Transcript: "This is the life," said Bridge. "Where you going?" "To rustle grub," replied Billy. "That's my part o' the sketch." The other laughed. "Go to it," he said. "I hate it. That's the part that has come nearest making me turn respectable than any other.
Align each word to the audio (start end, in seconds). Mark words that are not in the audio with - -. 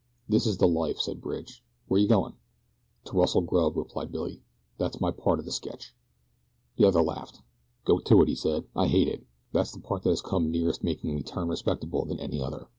"This 0.27 0.47
is 0.47 0.57
the 0.57 0.67
life," 0.67 0.99
said 0.99 1.21
Bridge. 1.21 1.63
"Where 1.87 2.01
you 2.01 2.07
going?" 2.07 2.33
"To 3.05 3.17
rustle 3.19 3.41
grub," 3.41 3.77
replied 3.77 4.11
Billy. 4.11 4.41
"That's 4.79 4.99
my 4.99 5.11
part 5.11 5.37
o' 5.37 5.43
the 5.43 5.51
sketch." 5.51 5.93
The 6.77 6.85
other 6.87 7.03
laughed. 7.03 7.41
"Go 7.85 7.99
to 7.99 8.21
it," 8.23 8.27
he 8.27 8.33
said. 8.33 8.63
"I 8.75 8.87
hate 8.87 9.07
it. 9.07 9.23
That's 9.51 9.73
the 9.73 9.79
part 9.79 10.01
that 10.01 10.09
has 10.09 10.23
come 10.23 10.49
nearest 10.49 10.83
making 10.83 11.13
me 11.15 11.21
turn 11.21 11.49
respectable 11.49 12.03
than 12.05 12.19
any 12.19 12.41
other. 12.41 12.67